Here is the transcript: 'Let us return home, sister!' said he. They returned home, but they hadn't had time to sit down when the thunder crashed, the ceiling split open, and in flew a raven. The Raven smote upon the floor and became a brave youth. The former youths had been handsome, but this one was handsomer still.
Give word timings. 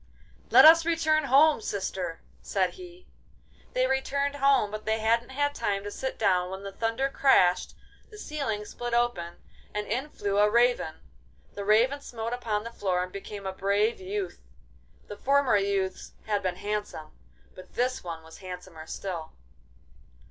'Let 0.49 0.65
us 0.65 0.83
return 0.83 1.25
home, 1.25 1.61
sister!' 1.61 2.21
said 2.41 2.71
he. 2.71 3.05
They 3.73 3.85
returned 3.85 4.37
home, 4.37 4.71
but 4.71 4.83
they 4.85 4.97
hadn't 4.97 5.29
had 5.29 5.53
time 5.53 5.83
to 5.83 5.91
sit 5.91 6.17
down 6.17 6.49
when 6.49 6.63
the 6.63 6.71
thunder 6.71 7.07
crashed, 7.07 7.75
the 8.09 8.17
ceiling 8.17 8.65
split 8.65 8.95
open, 8.95 9.35
and 9.75 9.85
in 9.85 10.09
flew 10.09 10.39
a 10.39 10.49
raven. 10.49 10.95
The 11.53 11.63
Raven 11.65 12.01
smote 12.01 12.33
upon 12.33 12.63
the 12.63 12.71
floor 12.71 13.03
and 13.03 13.11
became 13.11 13.45
a 13.45 13.53
brave 13.53 14.01
youth. 14.01 14.41
The 15.05 15.17
former 15.17 15.55
youths 15.57 16.13
had 16.25 16.41
been 16.41 16.55
handsome, 16.55 17.11
but 17.53 17.75
this 17.75 18.03
one 18.03 18.23
was 18.23 18.39
handsomer 18.39 18.87
still. 18.87 19.33